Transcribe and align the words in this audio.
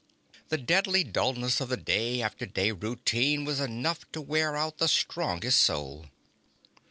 The 0.49 0.57
deadly 0.57 1.03
dullness 1.03 1.61
of 1.61 1.69
the 1.69 1.77
day 1.77 2.23
after 2.23 2.47
day 2.47 2.71
routine 2.71 3.45
was 3.45 3.59
enough 3.59 4.11
to 4.13 4.19
wear 4.19 4.57
out 4.57 4.79
the 4.79 4.87
strongest 4.87 5.61
soul. 5.61 6.07